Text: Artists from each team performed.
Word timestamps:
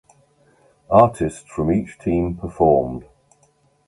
Artists 0.89 1.43
from 1.47 1.71
each 1.71 1.99
team 1.99 2.35
performed. 2.35 3.05